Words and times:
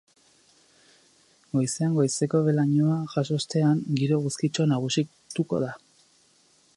Goizean 1.57 1.97
goizeko 1.97 2.41
behe-lainoa 2.47 2.97
jaso 3.17 3.37
ostean, 3.41 3.83
giro 3.99 4.19
eguzkitsua 4.23 4.69
nagusituko 4.73 5.61
da. 5.67 5.73